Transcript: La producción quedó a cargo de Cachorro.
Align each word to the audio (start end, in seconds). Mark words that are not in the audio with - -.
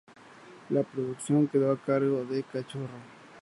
La 0.71 0.81
producción 0.81 1.47
quedó 1.47 1.71
a 1.71 1.77
cargo 1.77 2.25
de 2.25 2.41
Cachorro. 2.41 2.89